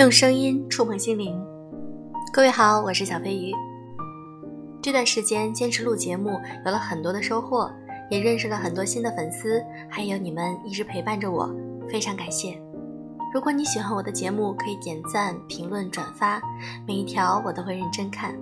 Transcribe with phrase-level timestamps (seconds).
[0.00, 1.38] 用声音触碰心灵。
[2.32, 3.52] 各位好，我是小飞鱼。
[4.80, 7.70] 这段时间坚持录节目，有了很多的收获，
[8.08, 11.54] 也认识了很多新的粉丝，还有你们一直陪伴着我，
[11.86, 12.58] 非常感谢。
[13.34, 16.40] 如果你喜欢我的节目，可以点赞、评论、转发，
[16.88, 18.34] 每一条我都会认真看。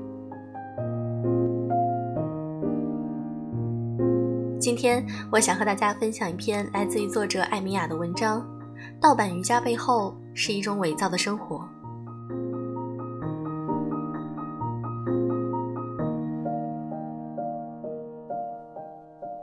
[4.60, 8.46] 今天我想和大家分享一篇来自于作者艾米亚的文章。
[9.00, 11.68] 盗版瑜伽背后是一种伪造的生活。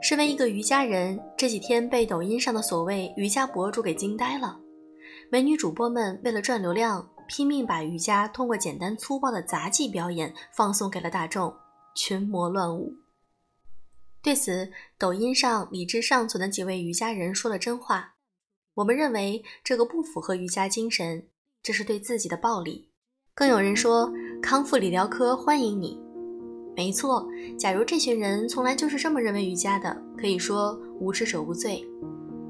[0.02, 4.58] 身为一个瑜伽人，这几天被抖音上的所谓瑜伽博主给惊呆了。
[5.30, 11.54] 美女主播们为了赚流量，拼命把瑜伽通过简单粗暴的杂技表演放送给了大众，
[11.94, 12.94] 群魔乱舞。
[14.22, 18.15] 对此，抖音上理智尚存的几位瑜伽人说了真话。
[18.76, 21.26] 我们认为这个不符合瑜伽精神，
[21.64, 22.90] 这是对自己的暴力。
[23.34, 25.98] 更有人说康复理疗科欢迎你，
[26.76, 27.26] 没错。
[27.58, 31.88] 假如这群人从来就是这么认为瑜伽的，可以说无知者无罪。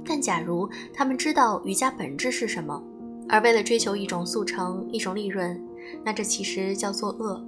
[0.03, 2.83] 但假如他们知道瑜伽本质是什么，
[3.29, 5.63] 而为了追求一种速成、一种利润，
[6.03, 7.39] 那这其实叫作恶。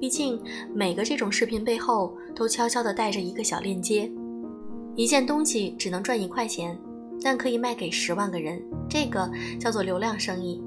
[0.00, 0.42] 毕竟
[0.74, 4.10] 每个这种视频背后都悄悄地带着一个小链接，
[4.96, 6.78] 一件东西只能赚一块钱。
[7.22, 10.62] 但可以卖给十万个人，这个叫做流量生意。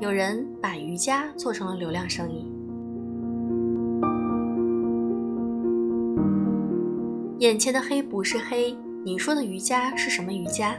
[0.00, 2.50] 有人把瑜伽做成了流量生意。
[7.38, 10.74] 眼前的黑不是黑，你说的瑜伽是什么瑜伽？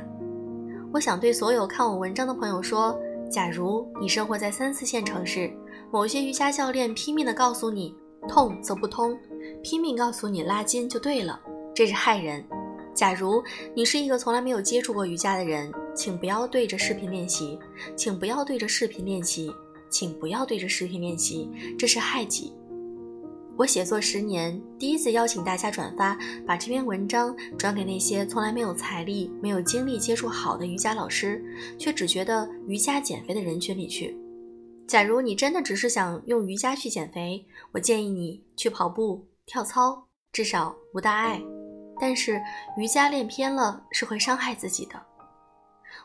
[0.91, 2.99] 我想对所有看我文章的朋友说：
[3.31, 5.51] 假如你生活在三四线城市，
[5.91, 7.95] 某些瑜伽教练拼命的告诉你
[8.27, 9.17] 痛则不通，
[9.63, 11.39] 拼命告诉你拉筋就对了，
[11.73, 12.43] 这是害人。
[12.93, 17.57] 假如你是一个从来没有接触过瑜伽的人，请不要对着视频练习，
[17.95, 19.53] 请不要对着视频练习，
[19.89, 22.53] 请不要对着视频练习，这是害己。
[23.57, 31.43] 我写作十年，第一次邀请大家转发，把这篇文章转给那些从来没有财力、没有精力接触好的瑜伽老师，
[31.77, 34.17] 却只觉得瑜伽减肥的人群里去。
[34.87, 41.41] 假如你真的只是想用瑜伽去减肥，我建议你去跑步、跳操，至少无大碍。
[42.01, 42.41] 但是
[42.75, 44.99] 瑜伽练偏了是会伤害自己的。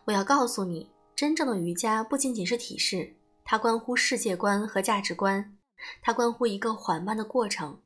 [0.05, 5.57] 我要告诉你，真正的瑜伽不仅仅是体式，它关乎世界观和价值观，
[6.03, 7.81] 它关乎一个缓慢的过程。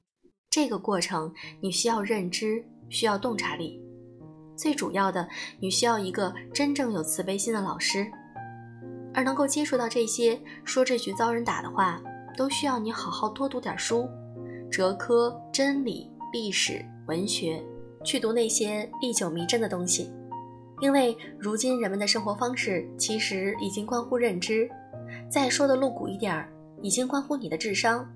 [0.51, 3.81] 这个过程你需要认知，需要洞察力，
[4.57, 5.29] 最主要的，
[5.61, 8.11] 你需要一个真正有慈悲心的老师。
[9.15, 12.03] 而能够接触到这些，说这句遭人打的话，
[12.37, 14.09] 都需要你好好多读点书，
[14.69, 17.65] 哲科、真理、历史、文学。
[18.05, 20.11] 去读那些历久弥珍的东西，
[20.81, 24.69] 因为如今人们的生活方式其实已经关乎认知。
[25.29, 26.49] 再说的露骨一点儿，
[26.83, 28.09] 已经关乎你的智商。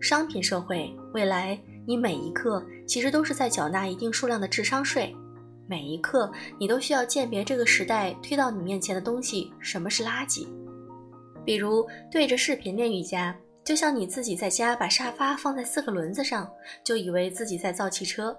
[0.00, 5.14] 商品社会，未来你每一刻其实都是在缴纳一定数量的智商税。
[5.66, 10.46] 每一刻，你都需要鉴别这个时代推到你面前的东西什么是垃圾。
[11.44, 16.50] 比如对着视频练瑜伽，就像你自己在家把沙发放在四个轮子上，
[16.82, 18.36] 就以为自己在造汽车。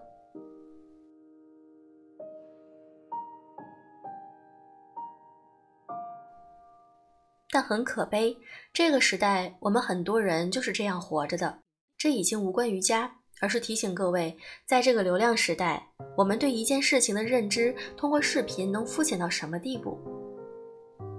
[7.51, 8.37] 但很可悲，
[8.71, 11.59] 这个时代我们很多人就是这样活着的。
[11.97, 14.35] 这已经无关瑜伽，而是提醒各位，
[14.65, 15.85] 在这个流量时代，
[16.15, 19.99] 我们对一件事情的认知，通过视频能肤浅到什么地步？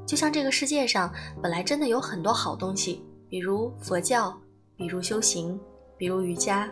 [0.06, 1.12] 就像这个世界上
[1.43, 4.37] 本来真的有很多好东西，比如佛教，
[4.75, 5.60] 比如修行，
[5.97, 6.69] 比如瑜伽，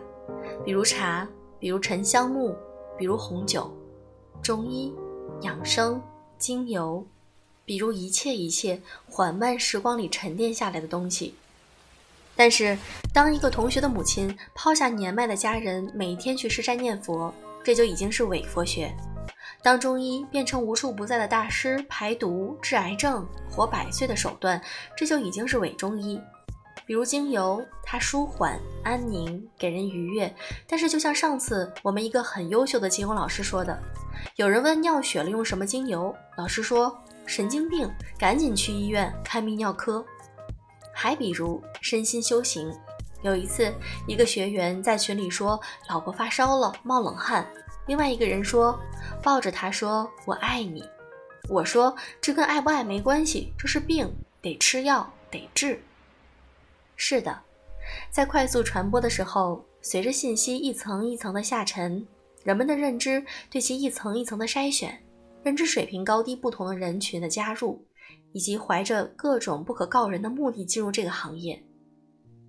[0.65, 1.27] 比如茶，
[1.59, 2.55] 比如沉香木，
[2.97, 3.71] 比如红酒，
[4.41, 4.93] 中医、
[5.41, 6.01] 养生、
[6.37, 7.05] 精油。
[7.71, 8.77] 比如一切一切
[9.09, 11.33] 缓慢时光里沉淀下来的东西，
[12.35, 12.77] 但是
[13.13, 17.33] 当一个同学的母亲抛下年迈的家人，每天去吃斋念佛，
[17.63, 18.89] 这就已经是伪佛学；
[19.63, 24.61] 当中医变成无处不在的大师，排毒治癌症、活百岁的手段，
[24.93, 26.19] 这就已经是伪中医。
[26.85, 30.35] 比如精油，它舒缓、安宁，给人愉悦。
[30.67, 33.81] 但是就像上次我们一个很优秀的精油老师说的，
[34.35, 37.01] 有人问尿血了用什么精油，老师说。
[37.31, 37.89] 神经病，
[38.19, 40.05] 赶紧去医院看泌尿科。
[40.93, 42.69] 还比如身心修行，
[43.21, 43.73] 有一次
[44.05, 45.57] 一个学员在群里说
[45.87, 47.49] 老婆发烧了，冒冷汗。
[47.87, 48.77] 另外一个人说
[49.23, 50.83] 抱着他说我爱你。
[51.47, 55.81] 我说这跟爱不爱没关系，这是病，得吃药，得治。
[56.97, 57.41] 是的，
[58.09, 62.05] 在快速传播的时候，随着信息一层一层的下沉，
[62.43, 65.01] 人们的认知对其一层一层的筛选。
[65.43, 67.83] 认知水平高低不同的人群的加入，
[68.31, 71.61] 以及怀着各种不可告人的目的进入这个行业。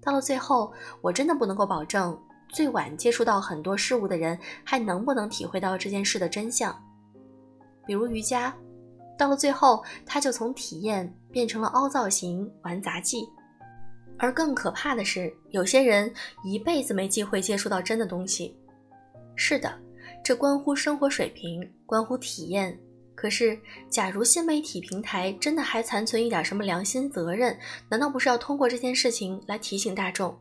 [0.01, 2.19] 到了最后，我真的不能够保证
[2.49, 6.77] 最晚接触到很多事物的人还能不能体会到这件事的真相。
[7.87, 8.55] 比如瑜伽，
[9.17, 13.29] 到了最后，它就从体验变成了凹造型、玩杂技。
[14.19, 16.13] 而更可怕的是，有些人
[16.45, 18.57] 一辈子没机会接触到真的东西。
[19.35, 19.73] 是的，
[20.25, 22.79] 这关乎生活水平，关乎体验。
[23.15, 23.59] 可是，
[23.91, 27.59] 假如新媒体平台真的还残存一点什么良心责任，
[27.89, 30.37] 难道不是要通过这件事情来提醒大众？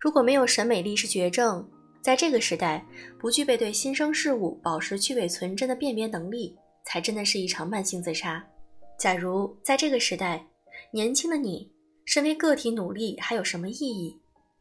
[0.00, 1.66] 如果没有审美力是绝症，
[2.02, 2.84] 在这个时代，
[3.18, 8.44] 不具备对新生事物保持去伪存真的辨别能力，才真的是一场慢性自杀。
[8.98, 10.46] 假如在这个时代，
[10.90, 11.70] 年轻的你
[12.04, 14.18] 身为个体努力还有什么意义？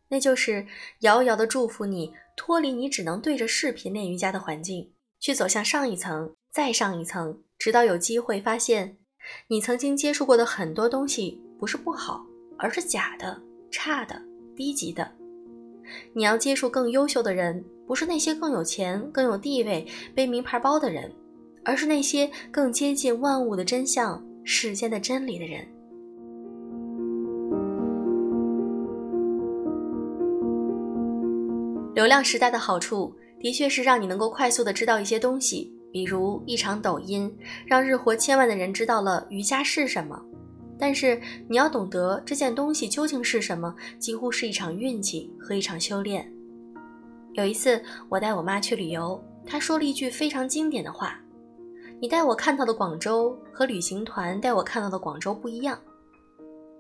[0.10, 0.66] 那就是
[1.00, 6.36] 遥遥的祝福你脱离你只能对着视频练瑜伽的环境，去走向上一层。
[6.52, 8.96] 再上一层，直到有机会发现，
[9.48, 12.24] 你曾经接触过的很多东西不是不好，
[12.60, 13.42] 而是假的、
[13.72, 14.22] 差的、
[14.56, 15.12] 低级的。
[16.14, 21.12] 你要接触更优秀的人，不是那些更有钱、更有地位、背名牌包的人，
[21.66, 25.68] 而是那些更接近万物的真相、世间的真理的人。
[31.94, 35.72] 流量时代的好处，的确是让你能够快速的知道一些东西。
[35.92, 37.32] 比如一场抖音，
[37.68, 40.20] 让日活千万的人知道了瑜伽是什么。
[40.80, 46.28] 但是你要懂得这件东西究竟是什么，几乎是一场运气和一场修炼。
[47.34, 47.80] 有一次，
[48.10, 51.22] 我带我妈去旅游，她说了一句非常经典的话
[52.02, 55.80] ：“你带我看到的广州和旅行团带我看到的广州不一样。”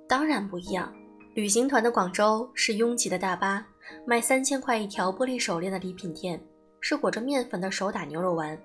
[0.09, 0.91] 当然不一样。
[1.35, 3.65] 旅行团的广州是拥挤的大巴，
[4.05, 6.39] 卖三千块一条玻璃手链的礼品店，
[6.79, 8.57] 是裹着面粉的手打牛肉丸。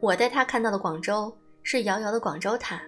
[0.00, 2.80] 我带他看到的广州是遥遥的广州塔，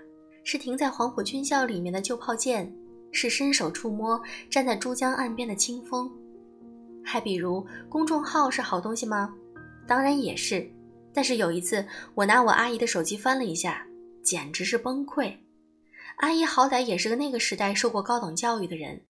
[0.45, 2.73] 是停在黄埔军校里面的旧炮舰，
[3.13, 6.11] 是伸手触摸站在珠江岸边的清风。
[7.05, 9.35] 还比如，公众号是好东西吗？
[9.87, 10.71] 当然也是。
[11.13, 11.85] 但是有一次，
[12.15, 13.85] 我拿我阿姨的手机翻了一下，
[14.23, 15.37] 简直是崩溃。
[16.19, 19.01] 阿姨好歹也是个那个时代受过高等教育的人，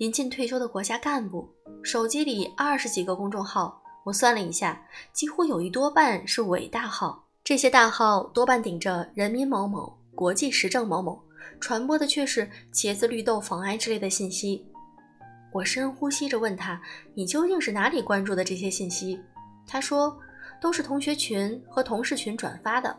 [0.00, 1.46] 临近退休的国家干部，
[1.82, 4.82] 手机里二十几个公众号，我算了一下，
[5.12, 7.22] 几乎有一多半是伪大号。
[7.44, 11.22] 这些大号多半顶着“人民某某”“国际时政某某”，
[11.60, 14.66] 传播的却是茄子绿豆防癌之类的信息。
[15.52, 16.80] 我深呼吸着问他
[17.12, 19.20] ：“你究竟是哪里关注的这些信息？”
[19.68, 20.18] 他说
[20.62, 22.98] ：“都是同学群和同事群转发的。”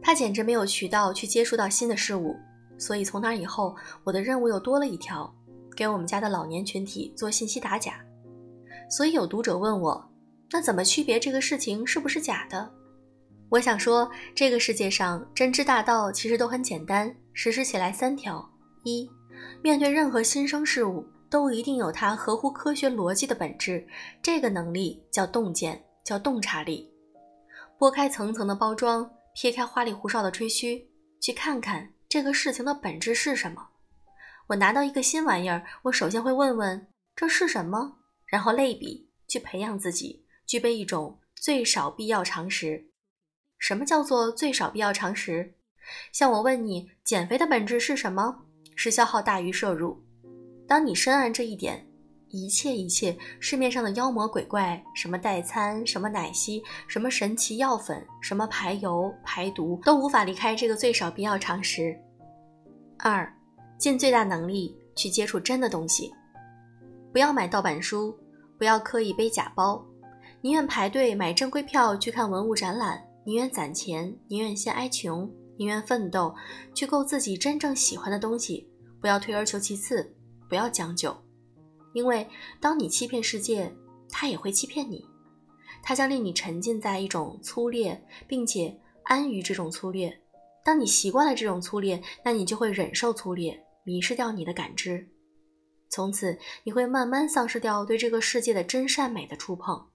[0.00, 2.34] 他简直没有渠道去接触到新的事物，
[2.78, 5.30] 所以从那以后，我的任务又多了一条：
[5.80, 8.04] 给我们家的老年群体做信息打假。
[8.90, 10.12] 所以有读者问我
[10.52, 12.70] ：“那怎么区别这个事情是不是假的？”
[13.48, 18.46] 我想说，这个世界上真知大道其实都很简单，实施起来三条：
[18.84, 19.08] 一，
[19.62, 23.82] 面对任何新生事物，都一定有它合乎科学逻辑的本质，
[24.20, 26.86] 这个能力叫洞见，叫洞察力。
[27.78, 30.86] 拨开层层的包装，撇开花里胡哨的吹嘘，
[31.22, 33.66] 去看看这个事情的本质是什么。
[34.50, 42.90] 我拿到一个新玩意儿，我首先会问问这是什么，然后类比，去培养自己具备一种最少必要常识。
[43.60, 45.54] 什么叫做最少必要常识？
[46.10, 48.42] 像我问你，减肥的本质是什么？
[48.74, 50.02] 是消耗大于摄入。
[50.66, 51.86] 当你深谙这一点，
[52.26, 61.96] 一切一切市面上的妖魔鬼怪，什么代餐，什么奶昔，什么神奇药粉，什么排油排毒，都无法离开这个最少必要常识。
[62.98, 63.32] 二，
[63.80, 66.12] 尽最大能力去接触真的东西，
[67.10, 68.14] 不要买盗版书，
[68.58, 69.82] 不要刻意背假包，
[70.42, 73.02] 宁愿排队买正规票去看文物展览。
[73.24, 76.34] 宁愿攒钱，宁愿先挨穷，宁愿奋斗，
[76.74, 78.68] 去购自己真正喜欢的东西。
[79.00, 80.14] 不要退而求其次，
[80.48, 81.16] 不要将就，
[81.94, 82.26] 因为
[82.60, 83.74] 当你欺骗世界，
[84.10, 85.06] 他也会欺骗你。
[85.82, 90.14] 他将令你沉浸在一种粗劣，并且安于这种粗劣。
[90.62, 93.58] 当你习惯了这种粗劣，那你就会忍受粗劣，
[93.90, 95.08] 迷失掉你的感知。
[95.88, 99.88] 从此，你会慢慢丧失掉对这个世界的真善美的触碰。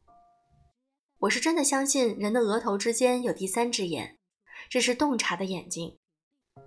[1.20, 4.18] 我是真的相信人的额头之间有第三只眼，
[4.70, 5.96] 这是洞察的眼睛，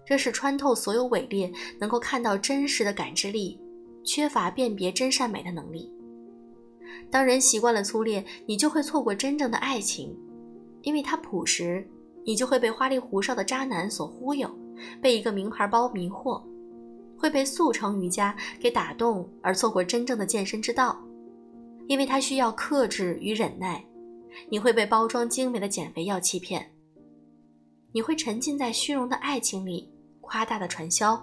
[0.07, 3.61] 这是穿透所有伪劣，能够看到真实的感知力，
[4.03, 5.93] 缺乏辨别真善美的能力。
[7.11, 10.19] 当人习惯了粗劣，你就会错过真正的爱情，
[10.81, 11.87] 因为它朴实，
[12.25, 14.51] 你就会被花里胡哨的渣男所忽悠，
[15.03, 16.43] 被一个名牌包迷惑，
[17.19, 20.99] 会被速成瑜伽给打动，而错过真正的健身之道，
[21.87, 23.85] 因为它需要克制与忍耐。
[24.51, 26.71] 你会被包装精美的减肥药欺骗。
[27.93, 31.21] 你会沉浸在虚荣的爱情里，夸大的传销。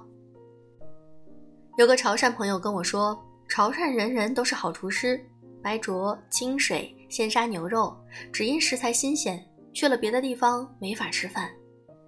[1.77, 5.23] 有个潮汕朋友跟我说，潮汕人人都是好厨师，
[5.61, 7.95] 白灼、清水、现杀牛肉，
[8.33, 11.49] 只因食材新鲜，去了别的地方没法吃饭。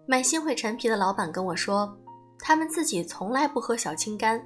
[0.08, 1.96] 卖新会陈皮的老板跟我说，
[2.48, 4.42] 他们自己从来不喝小青柑。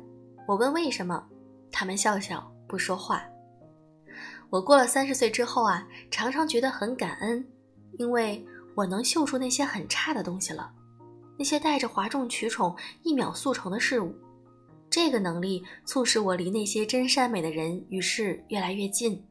[0.47, 1.23] 我问为什么，
[1.71, 3.23] 他们笑笑不说话。
[4.49, 7.47] 我过了三十岁之后啊，常常觉得很感恩，
[7.99, 8.43] 因为
[8.73, 10.73] 我能嗅出那些很差的东西了，
[11.37, 14.11] 那些带着哗众取宠、一秒速成的事物。
[14.89, 19.23] 这个能力促使我离那些真善美的人与事越来越近。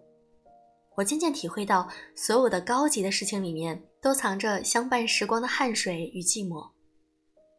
[0.95, 6.71] 我渐渐体会到，所有的高级的事情里面都藏着相伴时光的汗水与寂寞。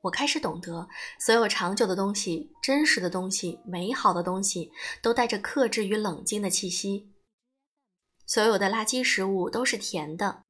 [0.02, 0.88] 我开始懂得，
[1.20, 7.08] 所有长久的东西、真实的东西、美好的东西，都带着克制与冷静的气息。
[8.26, 10.44] 所有的垃圾食物都是甜的，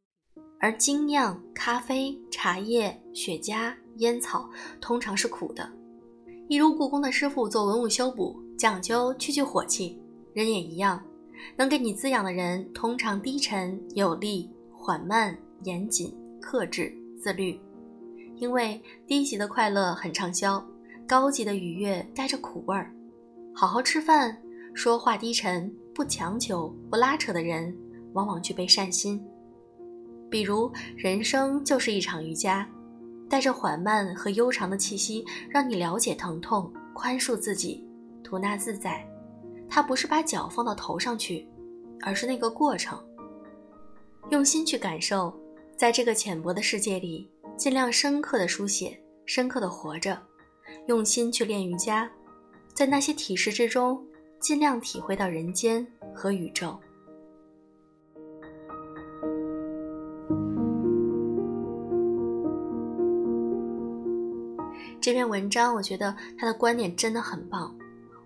[0.60, 5.70] 而精酿咖啡、茶叶、雪茄、烟草通常是苦的。
[6.48, 10.02] 一如故宫的师傅做文物修补，讲究去去火气，
[10.34, 11.04] 人也一样，
[11.58, 17.60] 能给你滋养的人通常低沉有力、缓慢、严谨、克制、自律。
[18.36, 20.66] 因为低级的快乐很畅销，
[21.08, 22.94] 高级的愉悦带着苦味儿。
[23.54, 24.42] 好好吃饭，
[24.74, 25.74] 说话低沉。
[25.94, 27.78] 不强求、不拉扯的人，
[28.14, 29.22] 往往具备善心。
[30.30, 32.68] 比如，人生就是一场瑜伽，
[33.30, 37.86] 带着缓慢和悠长的气息，让你了解疼痛，宽恕自己，
[38.24, 39.06] 吐纳自在。
[39.68, 41.46] 它不是把脚放到头上去，
[42.02, 42.98] 而是那个过程。
[44.30, 45.38] 用心去感受，
[45.76, 47.30] 在这个浅薄的世界里，
[47.62, 50.20] 尽量深刻的书写，深刻的活着。
[50.88, 52.10] 用心去练瑜伽，
[52.74, 54.04] 在那些体式之中。
[54.40, 56.76] 尽量体会到人间和宇宙。
[65.00, 67.78] 这篇文章，我觉得他的观点真的很棒。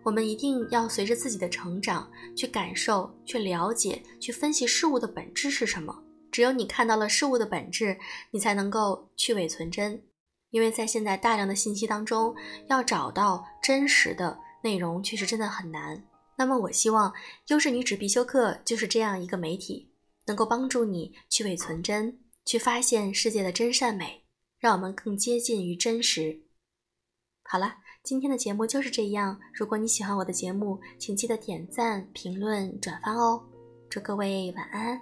[0.04, 6.05] 我们一定要随着自己的成长去感受、去了解、去分析事物的本质是什么。
[6.36, 7.98] 只有你看到了事物的本质，
[8.32, 10.04] 你才能够去伪存真。
[10.50, 12.36] 因为在现在大量的信息当中，
[12.68, 14.38] 要找到真实的。
[14.62, 16.04] 内容确实真的很难。
[16.36, 17.13] 那么，我希望
[17.48, 19.94] 优质女纸必修课就是这样一个媒体，
[20.25, 24.25] 能够帮助你去伪存真，去发现世界的真善美，
[24.60, 26.42] 让我们更接近于真实。
[27.44, 29.39] 好了，今天的节目就是这样。
[29.54, 33.42] 如果你喜欢我的节目，请记得点赞、评论、转发哦。
[33.89, 35.00] 祝各位晚安。